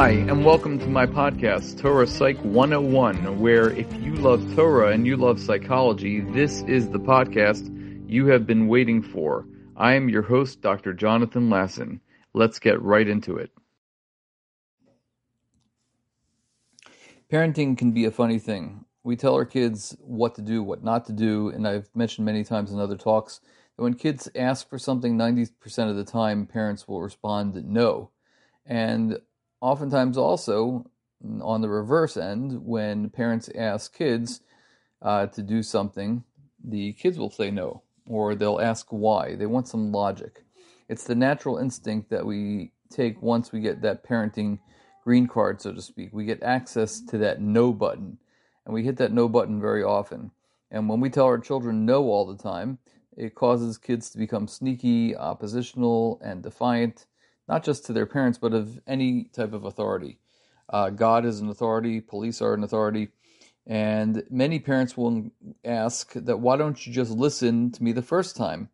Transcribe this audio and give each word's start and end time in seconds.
Hi, 0.00 0.12
and 0.12 0.46
welcome 0.46 0.78
to 0.78 0.86
my 0.86 1.04
podcast, 1.04 1.78
Torah 1.78 2.06
Psych 2.06 2.38
101, 2.38 3.38
where 3.38 3.68
if 3.68 3.92
you 3.96 4.14
love 4.14 4.42
Torah 4.56 4.92
and 4.92 5.06
you 5.06 5.14
love 5.14 5.38
psychology, 5.38 6.20
this 6.20 6.62
is 6.62 6.88
the 6.88 6.98
podcast 6.98 7.68
you 8.08 8.24
have 8.28 8.46
been 8.46 8.66
waiting 8.66 9.02
for. 9.02 9.46
I 9.76 9.92
am 9.92 10.08
your 10.08 10.22
host, 10.22 10.62
Dr. 10.62 10.94
Jonathan 10.94 11.50
Lasson. 11.50 12.00
Let's 12.32 12.58
get 12.58 12.80
right 12.80 13.06
into 13.06 13.36
it. 13.36 13.50
Parenting 17.30 17.76
can 17.76 17.92
be 17.92 18.06
a 18.06 18.10
funny 18.10 18.38
thing. 18.38 18.86
We 19.04 19.16
tell 19.16 19.34
our 19.34 19.44
kids 19.44 19.94
what 20.00 20.34
to 20.36 20.40
do, 20.40 20.62
what 20.62 20.82
not 20.82 21.04
to 21.08 21.12
do, 21.12 21.50
and 21.50 21.68
I've 21.68 21.94
mentioned 21.94 22.24
many 22.24 22.42
times 22.42 22.72
in 22.72 22.80
other 22.80 22.96
talks 22.96 23.40
that 23.76 23.82
when 23.82 23.92
kids 23.92 24.30
ask 24.34 24.66
for 24.66 24.78
something, 24.78 25.18
90% 25.18 25.90
of 25.90 25.96
the 25.96 26.04
time, 26.04 26.46
parents 26.46 26.88
will 26.88 27.02
respond 27.02 27.62
no. 27.66 28.12
And 28.64 29.18
oftentimes 29.60 30.16
also 30.16 30.86
on 31.42 31.60
the 31.60 31.68
reverse 31.68 32.16
end, 32.16 32.64
when 32.64 33.10
parents 33.10 33.50
ask 33.54 33.94
kids 33.94 34.40
uh, 35.02 35.26
to 35.26 35.42
do 35.42 35.62
something, 35.62 36.24
the 36.62 36.92
kids 36.94 37.18
will 37.18 37.30
say 37.30 37.50
no, 37.50 37.82
or 38.06 38.34
they'll 38.34 38.60
ask 38.60 38.86
why. 38.90 39.34
They 39.34 39.46
want 39.46 39.68
some 39.68 39.92
logic. 39.92 40.44
It's 40.88 41.04
the 41.04 41.14
natural 41.14 41.58
instinct 41.58 42.10
that 42.10 42.24
we 42.24 42.72
take 42.90 43.22
once 43.22 43.52
we 43.52 43.60
get 43.60 43.82
that 43.82 44.04
parenting 44.04 44.58
green 45.04 45.26
card, 45.26 45.60
so 45.60 45.72
to 45.72 45.82
speak. 45.82 46.10
We 46.12 46.24
get 46.24 46.42
access 46.42 47.00
to 47.02 47.18
that 47.18 47.40
no 47.40 47.72
button, 47.72 48.18
and 48.64 48.74
we 48.74 48.82
hit 48.82 48.96
that 48.98 49.12
no 49.12 49.28
button 49.28 49.60
very 49.60 49.82
often. 49.82 50.30
And 50.70 50.88
when 50.88 51.00
we 51.00 51.10
tell 51.10 51.26
our 51.26 51.38
children 51.38 51.84
no 51.84 52.04
all 52.04 52.26
the 52.26 52.42
time, 52.42 52.78
it 53.16 53.34
causes 53.34 53.76
kids 53.76 54.10
to 54.10 54.18
become 54.18 54.46
sneaky, 54.46 55.16
oppositional, 55.16 56.20
and 56.24 56.42
defiant 56.42 57.06
not 57.50 57.64
just 57.64 57.84
to 57.84 57.92
their 57.92 58.06
parents, 58.06 58.38
but 58.38 58.54
of 58.54 58.78
any 58.86 59.24
type 59.24 59.52
of 59.52 59.64
authority. 59.64 60.18
Uh, 60.68 60.88
God 60.88 61.26
is 61.26 61.40
an 61.40 61.48
authority, 61.48 62.00
police 62.00 62.40
are 62.40 62.54
an 62.54 62.62
authority, 62.62 63.08
and 63.66 64.22
many 64.30 64.60
parents 64.60 64.96
will 64.96 65.32
ask 65.64 66.12
that 66.12 66.38
why 66.38 66.56
don't 66.56 66.86
you 66.86 66.92
just 66.92 67.10
listen 67.10 67.72
to 67.72 67.82
me 67.82 67.90
the 67.90 68.02
first 68.02 68.36
time? 68.36 68.68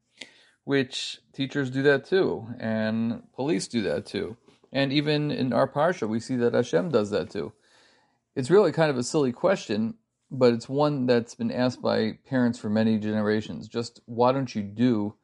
Which 0.64 1.20
teachers 1.32 1.70
do 1.70 1.82
that 1.84 2.04
too, 2.04 2.48
and 2.60 3.22
police 3.34 3.66
do 3.66 3.80
that 3.82 4.04
too. 4.04 4.36
And 4.70 4.92
even 4.92 5.30
in 5.30 5.54
our 5.54 5.66
parsha, 5.66 6.06
we 6.06 6.20
see 6.20 6.36
that 6.36 6.52
Hashem 6.52 6.90
does 6.90 7.08
that 7.10 7.30
too. 7.30 7.54
It's 8.34 8.50
really 8.50 8.72
kind 8.72 8.90
of 8.90 8.98
a 8.98 9.02
silly 9.02 9.32
question, 9.32 9.94
but 10.30 10.52
it's 10.52 10.68
one 10.68 11.06
that's 11.06 11.34
been 11.34 11.50
asked 11.50 11.80
by 11.80 12.18
parents 12.28 12.58
for 12.58 12.68
many 12.68 12.98
generations. 12.98 13.68
Just 13.68 14.02
why 14.04 14.32
don't 14.32 14.54
you 14.54 14.62
do 14.62 15.14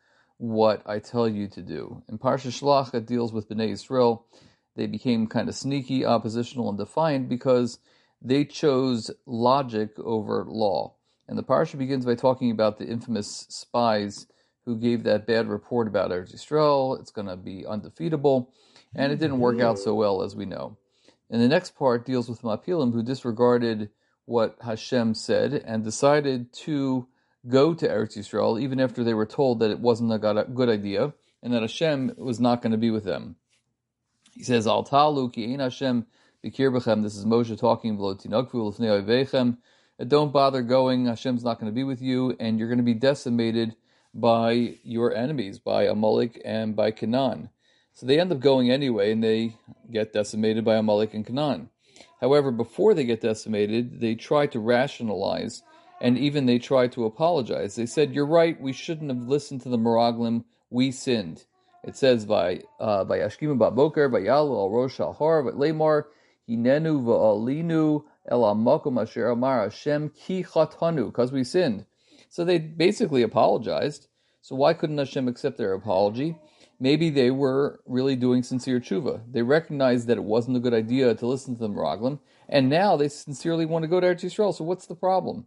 what 0.43 0.83
I 0.87 0.98
tell 0.98 1.29
you 1.29 1.47
to 1.47 1.62
do. 1.62 2.03
In 2.09 2.19
Parsha 2.19 2.48
Shlach, 2.48 2.93
it 2.95 3.07
deals 3.07 3.33
with 3.33 3.48
Bnei 3.48 3.71
Israel. 3.71 4.27
They 4.75 4.89
became 4.89 5.29
kind 5.29 5.49
of 5.49 5.55
sneaky, 5.55 6.05
oppositional, 6.05 6.69
and 6.69 6.77
defiant 6.77 7.29
because 7.29 7.79
they 8.21 8.45
chose 8.45 9.12
logic 9.25 9.97
over 10.01 10.45
law. 10.49 10.97
And 11.29 11.39
the 11.39 11.45
Parsha 11.45 11.79
begins 11.79 12.05
by 12.05 12.17
talking 12.17 12.51
about 12.51 12.79
the 12.79 12.87
infamous 12.87 13.47
spies 13.51 14.27
who 14.65 14.77
gave 14.77 15.05
that 15.05 15.29
bad 15.29 15.47
report 15.47 15.87
about 15.87 16.11
Eretz 16.11 16.34
Yisrael. 16.34 16.99
It's 16.99 17.12
going 17.12 17.29
to 17.29 17.37
be 17.37 17.65
undefeatable. 17.65 18.51
And 18.97 19.12
it 19.12 19.21
didn't 19.21 19.39
work 19.39 19.61
out 19.61 19.79
so 19.79 19.95
well, 20.03 20.23
as 20.23 20.34
we 20.34 20.45
know. 20.45 20.77
And 21.31 21.41
the 21.41 21.47
next 21.47 21.77
part 21.77 22.05
deals 22.05 22.29
with 22.29 22.43
Mapilim, 22.43 22.93
who 22.93 23.05
disregarded 23.05 23.91
what 24.25 24.56
Hashem 24.61 25.15
said 25.15 25.55
and 25.55 25.84
decided 25.84 26.53
to 26.65 27.06
go 27.48 27.75
to 27.75 27.89
Eretz 27.89 28.17
Yisrael, 28.17 28.61
even 28.61 28.81
after 28.81 29.03
they 29.03 29.15
were 29.15 29.27
told 29.27 29.61
that 29.61 29.71
it 29.71 29.81
wasn't 29.81 30.12
a 30.12 30.45
good 30.53 30.69
idea 30.69 31.12
and 31.43 31.53
that 31.53 31.62
Hashem 31.62 32.15
was 32.17 32.41
not 32.41 32.62
going 32.62 32.73
to 32.73 32.79
be 32.79 32.91
with 32.91 33.05
them. 33.05 33.37
He 34.33 34.45
says, 34.45 34.67
Al 34.67 34.84
talu 34.84 35.33
ki 35.33 35.53
ein 35.53 35.61
Hashem 35.61 36.07
b'kir 36.45 36.73
b'chem. 36.73 37.03
This 37.03 37.17
is 37.17 37.25
Moshe 37.27 37.59
talking, 37.59 38.01
uh, 39.99 40.05
Don't 40.05 40.33
bother 40.33 40.62
going. 40.62 41.06
Hashem's 41.06 41.44
not 41.44 41.61
going 41.61 41.71
to 41.71 41.75
be 41.75 41.84
with 41.84 42.00
you, 42.00 42.37
and 42.39 42.59
you're 42.59 42.69
going 42.69 42.78
to 42.78 42.84
be 42.84 42.94
decimated 42.94 43.75
by 44.15 44.77
your 44.83 45.15
enemies, 45.15 45.59
by 45.59 45.84
Amalek 45.84 46.41
and 46.45 46.77
by 46.77 46.91
Canaan. 46.91 47.50
So 47.95 48.06
they 48.06 48.21
end 48.21 48.33
up 48.33 48.41
going 48.41 48.71
anyway, 48.71 49.12
and 49.12 49.22
they 49.22 49.56
get 49.91 50.12
decimated 50.12 50.65
by 50.65 50.77
Amalek 50.77 51.12
and 51.15 51.27
Canaan. 51.27 51.69
However, 52.21 52.50
before 52.50 52.95
they 52.95 53.05
get 53.05 53.21
decimated, 53.21 54.00
they 54.00 54.15
try 54.15 54.47
to 54.47 54.61
rationalize 54.61 55.62
and 56.03 56.19
even 56.19 56.47
they 56.47 56.59
tried 56.59 56.91
to 56.93 57.05
apologize. 57.05 57.77
They 57.77 57.87
said, 57.87 58.13
"You're 58.13 58.27
right. 58.27 58.61
We 58.61 58.73
shouldn't 58.73 59.09
have 59.09 59.29
listened 59.29 59.63
to 59.63 59.69
the 59.69 59.79
Meraglim. 59.79 60.45
We 60.69 60.91
sinned." 60.91 61.45
It 61.85 61.97
says 61.97 62.27
by 62.27 62.63
uh, 62.81 63.05
by 63.05 63.19
Ashkim 63.19 63.57
Baboker, 63.57 64.11
by 64.11 64.19
Yalu 64.19 64.53
al 64.53 64.71
Rosh 64.71 65.01
al 65.01 65.13
Har, 65.15 65.43
but 65.45 65.55
Lemar 65.55 66.05
Hinenu 66.49 67.03
va'alinu 67.05 68.03
el 68.29 68.43
amakom 68.43 69.01
asher 69.01 69.29
amar 69.29 69.63
Hashem 69.63 70.11
ki 70.11 70.43
chatanu, 70.43 71.07
because 71.07 71.33
we 71.33 71.45
sinned. 71.45 71.87
So 72.29 72.45
they 72.45 72.59
basically 72.59 73.23
apologized. 73.23 74.09
So 74.41 74.57
why 74.57 74.75
couldn't 74.75 74.99
Hashem 74.99 75.29
accept 75.29 75.57
their 75.57 75.73
apology? 75.73 76.37
Maybe 76.81 77.11
they 77.11 77.31
were 77.31 77.81
really 77.87 78.17
doing 78.17 78.43
sincere 78.43 78.81
tshuva. 78.81 79.23
They 79.31 79.43
recognized 79.43 80.09
that 80.09 80.19
it 80.19 80.25
wasn't 80.25 80.57
a 80.57 80.61
good 80.61 80.75
idea 80.75 81.15
to 81.15 81.27
listen 81.27 81.55
to 81.55 81.61
the 81.61 81.69
Meraglim, 81.69 82.19
and 82.49 82.69
now 82.69 82.97
they 82.97 83.09
sincerely 83.09 83.67
want 83.67 83.84
to 83.84 83.89
go 83.89 84.01
to 84.01 84.07
Eretz 84.09 84.25
Yisrael. 84.25 84.53
So 84.53 84.65
what's 84.65 84.87
the 84.87 84.97
problem? 84.97 85.47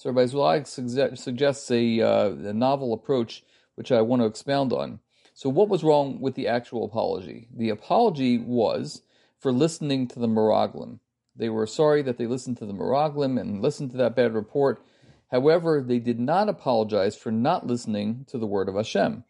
So 0.00 0.10
Rabbi 0.10 0.28
Zweig 0.28 0.66
suggests 0.66 1.70
a, 1.70 2.00
uh, 2.00 2.30
a 2.30 2.54
novel 2.54 2.94
approach 2.94 3.44
which 3.74 3.92
I 3.92 4.00
want 4.00 4.22
to 4.22 4.26
expound 4.26 4.72
on. 4.72 5.00
So, 5.34 5.50
what 5.50 5.68
was 5.68 5.84
wrong 5.84 6.22
with 6.22 6.36
the 6.36 6.48
actual 6.48 6.86
apology? 6.86 7.48
The 7.54 7.68
apology 7.68 8.38
was 8.38 9.02
for 9.38 9.52
listening 9.52 10.08
to 10.08 10.18
the 10.18 10.26
Meraglim. 10.26 11.00
They 11.36 11.50
were 11.50 11.66
sorry 11.66 12.00
that 12.00 12.16
they 12.16 12.26
listened 12.26 12.56
to 12.58 12.64
the 12.64 12.72
Meraglim 12.72 13.38
and 13.38 13.60
listened 13.60 13.90
to 13.90 13.98
that 13.98 14.16
bad 14.16 14.32
report. 14.32 14.82
However, 15.30 15.82
they 15.82 15.98
did 15.98 16.18
not 16.18 16.48
apologize 16.48 17.14
for 17.14 17.30
not 17.30 17.66
listening 17.66 18.24
to 18.30 18.38
the 18.38 18.46
word 18.46 18.70
of 18.70 18.76
Hashem. 18.76 19.24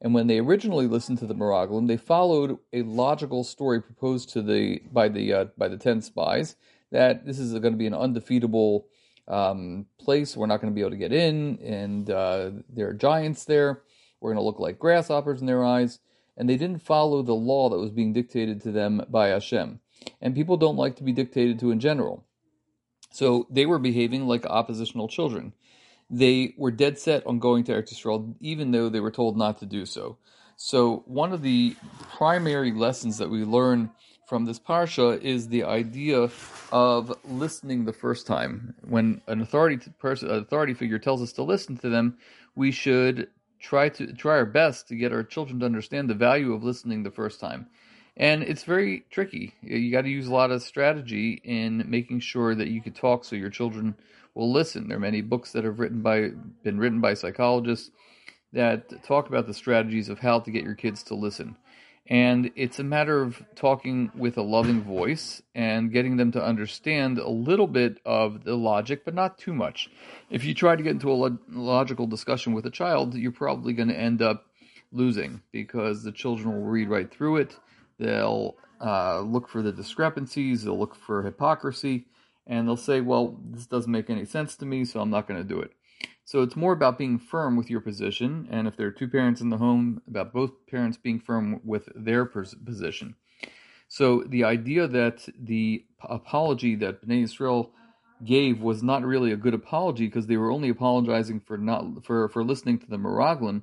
And 0.00 0.14
when 0.14 0.28
they 0.28 0.38
originally 0.38 0.86
listened 0.86 1.18
to 1.18 1.26
the 1.26 1.34
Meraglim, 1.34 1.88
they 1.88 1.96
followed 1.96 2.58
a 2.72 2.82
logical 2.82 3.42
story 3.42 3.82
proposed 3.82 4.28
to 4.34 4.42
the 4.42 4.82
by 4.92 5.08
the 5.08 5.32
uh, 5.32 5.44
by 5.58 5.66
the 5.66 5.78
ten 5.78 6.00
spies 6.00 6.54
that 6.92 7.26
this 7.26 7.40
is 7.40 7.50
going 7.54 7.72
to 7.72 7.76
be 7.76 7.88
an 7.88 7.94
undefeatable 7.94 8.86
um, 9.28 9.86
place. 9.98 10.36
We're 10.36 10.46
not 10.46 10.60
going 10.60 10.72
to 10.72 10.74
be 10.74 10.80
able 10.80 10.90
to 10.90 10.96
get 10.96 11.12
in, 11.12 11.58
and 11.62 12.10
uh, 12.10 12.50
there 12.68 12.88
are 12.88 12.94
giants 12.94 13.44
there. 13.44 13.82
We're 14.20 14.30
going 14.30 14.42
to 14.42 14.46
look 14.46 14.60
like 14.60 14.78
grasshoppers 14.78 15.40
in 15.40 15.46
their 15.46 15.64
eyes. 15.64 15.98
And 16.36 16.48
they 16.48 16.56
didn't 16.56 16.82
follow 16.82 17.22
the 17.22 17.34
law 17.34 17.68
that 17.68 17.78
was 17.78 17.90
being 17.90 18.12
dictated 18.12 18.62
to 18.62 18.72
them 18.72 19.04
by 19.08 19.28
Hashem. 19.28 19.80
And 20.20 20.34
people 20.34 20.56
don't 20.56 20.76
like 20.76 20.96
to 20.96 21.02
be 21.02 21.12
dictated 21.12 21.58
to 21.60 21.70
in 21.70 21.80
general. 21.80 22.24
So 23.10 23.46
they 23.50 23.66
were 23.66 23.78
behaving 23.78 24.26
like 24.26 24.46
oppositional 24.46 25.08
children. 25.08 25.52
They 26.08 26.54
were 26.56 26.70
dead 26.70 26.98
set 26.98 27.26
on 27.26 27.38
going 27.38 27.64
to 27.64 27.72
Eretz 27.72 27.92
Yisrael, 27.92 28.34
even 28.40 28.70
though 28.70 28.88
they 28.88 29.00
were 29.00 29.10
told 29.10 29.36
not 29.36 29.58
to 29.58 29.66
do 29.66 29.84
so. 29.84 30.18
So 30.64 31.02
one 31.06 31.32
of 31.32 31.42
the 31.42 31.74
primary 32.16 32.70
lessons 32.70 33.18
that 33.18 33.28
we 33.28 33.42
learn 33.42 33.90
from 34.28 34.44
this 34.44 34.60
parsha 34.60 35.20
is 35.20 35.48
the 35.48 35.64
idea 35.64 36.30
of 36.70 37.18
listening 37.24 37.84
the 37.84 37.92
first 37.92 38.28
time. 38.28 38.76
When 38.82 39.22
an 39.26 39.40
authority 39.40 39.90
person, 39.98 40.30
authority 40.30 40.74
figure 40.74 41.00
tells 41.00 41.20
us 41.20 41.32
to 41.32 41.42
listen 41.42 41.78
to 41.78 41.88
them, 41.88 42.16
we 42.54 42.70
should 42.70 43.26
try 43.58 43.88
to 43.88 44.12
try 44.12 44.34
our 44.34 44.46
best 44.46 44.86
to 44.86 44.94
get 44.94 45.12
our 45.12 45.24
children 45.24 45.58
to 45.58 45.66
understand 45.66 46.08
the 46.08 46.14
value 46.14 46.52
of 46.52 46.62
listening 46.62 47.02
the 47.02 47.10
first 47.10 47.40
time. 47.40 47.66
And 48.16 48.44
it's 48.44 48.62
very 48.62 49.04
tricky. 49.10 49.54
You 49.62 49.90
got 49.90 50.02
to 50.02 50.10
use 50.10 50.28
a 50.28 50.32
lot 50.32 50.52
of 50.52 50.62
strategy 50.62 51.40
in 51.42 51.90
making 51.90 52.20
sure 52.20 52.54
that 52.54 52.68
you 52.68 52.80
can 52.80 52.92
talk 52.92 53.24
so 53.24 53.34
your 53.34 53.50
children 53.50 53.96
will 54.36 54.52
listen. 54.52 54.86
There 54.86 54.98
are 54.98 55.00
many 55.00 55.22
books 55.22 55.50
that 55.52 55.64
have 55.64 55.80
written 55.80 56.02
by 56.02 56.30
been 56.62 56.78
written 56.78 57.00
by 57.00 57.14
psychologists 57.14 57.90
that 58.52 59.02
talk 59.02 59.28
about 59.28 59.46
the 59.46 59.54
strategies 59.54 60.08
of 60.08 60.18
how 60.18 60.40
to 60.40 60.50
get 60.50 60.64
your 60.64 60.74
kids 60.74 61.02
to 61.04 61.14
listen. 61.14 61.56
And 62.06 62.50
it's 62.56 62.78
a 62.78 62.84
matter 62.84 63.22
of 63.22 63.42
talking 63.54 64.10
with 64.14 64.36
a 64.36 64.42
loving 64.42 64.82
voice 64.82 65.40
and 65.54 65.92
getting 65.92 66.16
them 66.16 66.32
to 66.32 66.44
understand 66.44 67.18
a 67.18 67.30
little 67.30 67.68
bit 67.68 67.98
of 68.04 68.44
the 68.44 68.56
logic, 68.56 69.04
but 69.04 69.14
not 69.14 69.38
too 69.38 69.54
much. 69.54 69.88
If 70.28 70.44
you 70.44 70.52
try 70.52 70.74
to 70.74 70.82
get 70.82 70.92
into 70.92 71.12
a 71.12 71.14
lo- 71.14 71.38
logical 71.48 72.06
discussion 72.08 72.54
with 72.54 72.66
a 72.66 72.70
child, 72.70 73.14
you're 73.14 73.30
probably 73.30 73.72
going 73.72 73.88
to 73.88 73.98
end 73.98 74.20
up 74.20 74.46
losing 74.90 75.42
because 75.52 76.02
the 76.02 76.12
children 76.12 76.52
will 76.52 76.68
read 76.68 76.88
right 76.88 77.10
through 77.10 77.36
it. 77.36 77.56
They'll 77.98 78.56
uh, 78.80 79.20
look 79.20 79.48
for 79.48 79.62
the 79.62 79.72
discrepancies, 79.72 80.64
they'll 80.64 80.78
look 80.78 80.96
for 80.96 81.22
hypocrisy, 81.22 82.06
and 82.46 82.66
they'll 82.66 82.76
say, 82.76 83.00
Well, 83.00 83.38
this 83.44 83.66
doesn't 83.66 83.90
make 83.90 84.10
any 84.10 84.24
sense 84.24 84.56
to 84.56 84.66
me, 84.66 84.84
so 84.84 85.00
I'm 85.00 85.10
not 85.10 85.28
going 85.28 85.40
to 85.40 85.48
do 85.48 85.60
it. 85.60 85.72
So 86.24 86.42
it's 86.42 86.56
more 86.56 86.72
about 86.72 86.98
being 86.98 87.18
firm 87.18 87.56
with 87.56 87.68
your 87.68 87.80
position, 87.80 88.48
and 88.50 88.66
if 88.66 88.76
there 88.76 88.86
are 88.86 88.92
two 88.92 89.08
parents 89.08 89.40
in 89.40 89.50
the 89.50 89.58
home, 89.58 90.00
about 90.08 90.32
both 90.32 90.52
parents 90.66 90.96
being 90.96 91.20
firm 91.20 91.60
with 91.64 91.88
their 91.94 92.24
position. 92.24 93.16
So 93.88 94.24
the 94.26 94.44
idea 94.44 94.88
that 94.88 95.28
the 95.38 95.84
apology 96.00 96.74
that 96.76 97.06
Bnei 97.06 97.24
Israel 97.24 97.72
gave 98.24 98.60
was 98.60 98.82
not 98.82 99.04
really 99.04 99.32
a 99.32 99.36
good 99.36 99.52
apology 99.52 100.06
because 100.06 100.26
they 100.26 100.36
were 100.36 100.50
only 100.50 100.70
apologizing 100.70 101.40
for 101.40 101.58
not 101.58 102.04
for, 102.04 102.28
for 102.28 102.44
listening 102.44 102.78
to 102.78 102.86
the 102.86 102.96
Meraglim. 102.96 103.62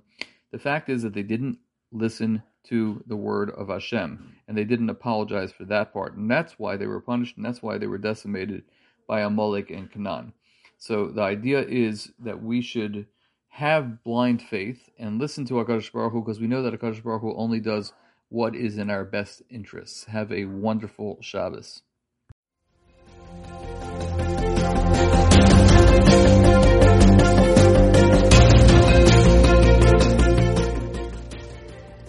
The 0.52 0.60
fact 0.60 0.90
is 0.90 1.02
that 1.04 1.14
they 1.14 1.24
didn't 1.24 1.58
listen 1.92 2.44
to 2.66 3.04
the 3.08 3.16
word 3.16 3.50
of 3.52 3.70
Hashem. 3.70 4.36
And 4.48 4.58
they 4.58 4.64
didn't 4.64 4.90
apologize 4.90 5.52
for 5.52 5.66
that 5.66 5.94
part. 5.94 6.16
And 6.16 6.30
that's 6.30 6.60
why 6.60 6.78
they 6.78 6.88
were 6.88 7.02
punished, 7.02 7.38
and 7.38 7.46
that's 7.46 7.62
why 7.62 7.78
they 7.78 7.88
were 7.88 7.98
decimated 7.98 8.64
by 9.08 9.22
Amalek 9.22 9.72
and 9.72 9.92
Canaan. 9.92 10.34
So 10.81 11.08
the 11.08 11.22
idea 11.22 11.62
is 11.62 12.10
that 12.20 12.42
we 12.42 12.62
should 12.62 13.06
have 13.50 14.02
blind 14.02 14.42
faith 14.42 14.90
and 14.98 15.20
listen 15.20 15.44
to 15.46 15.56
HaKadosh 15.56 15.92
Baruch 15.92 16.14
Hu 16.14 16.22
because 16.22 16.40
we 16.40 16.48
know 16.48 16.62
that 16.62 16.74
HaKadosh 16.74 17.04
Baruch 17.04 17.22
Hu 17.22 17.36
only 17.36 17.60
does 17.60 17.92
what 18.30 18.56
is 18.56 18.78
in 18.78 18.90
our 18.90 19.04
best 19.04 19.42
interests. 19.50 20.06
Have 20.06 20.31
a 20.31 20.46
wonderful 20.46 21.18
Shabbos. 21.20 21.81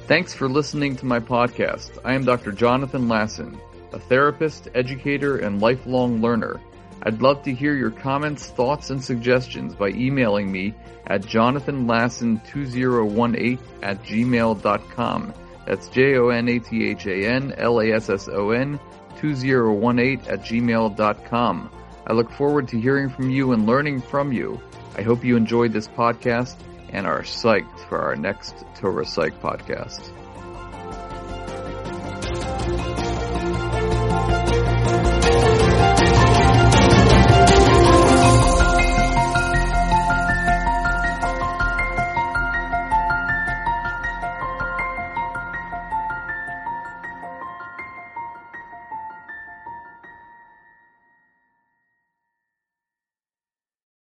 Thanks 0.06 0.32
for 0.32 0.48
listening 0.48 0.94
to 0.96 1.06
my 1.06 1.18
podcast. 1.18 1.98
I 2.04 2.14
am 2.14 2.24
Dr. 2.24 2.52
Jonathan 2.52 3.08
Lasson, 3.08 3.60
a 3.92 3.98
therapist, 3.98 4.68
educator, 4.76 5.38
and 5.38 5.60
lifelong 5.60 6.22
learner. 6.22 6.60
I'd 7.02 7.22
love 7.22 7.44
to 7.44 7.54
hear 7.54 7.74
your 7.74 7.90
comments, 7.90 8.46
thoughts, 8.46 8.90
and 8.90 9.02
suggestions 9.02 9.74
by 9.74 9.88
emailing 9.88 10.52
me 10.52 10.74
at 11.06 11.22
jonathanlasson2018 11.22 13.58
at 13.82 14.02
gmail.com. 14.02 15.34
That's 15.66 15.88
J-O-N-A-T-H-A-N-L-A-S-S-O-N 15.88 18.80
2018 19.20 20.32
at 20.32 20.42
gmail.com. 20.42 21.70
I 22.06 22.12
look 22.12 22.30
forward 22.32 22.68
to 22.68 22.80
hearing 22.80 23.08
from 23.08 23.30
you 23.30 23.52
and 23.52 23.66
learning 23.66 24.00
from 24.00 24.32
you. 24.32 24.60
I 24.96 25.02
hope 25.02 25.24
you 25.24 25.36
enjoyed 25.36 25.72
this 25.72 25.88
podcast 25.88 26.56
and 26.90 27.06
are 27.06 27.22
psyched 27.22 27.88
for 27.88 28.00
our 28.00 28.16
next 28.16 28.54
Torah 28.74 29.06
Psych 29.06 29.40
podcast. 29.40 30.10